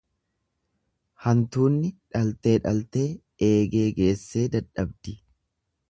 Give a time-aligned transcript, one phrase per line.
[1.25, 3.07] Hantuutni dhaltee dhaltee
[3.51, 5.17] eegee geessee dadhabdi.